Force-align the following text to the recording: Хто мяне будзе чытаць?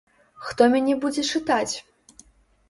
Хто 0.45 0.67
мяне 0.75 0.95
будзе 1.03 1.27
чытаць? 1.35 1.75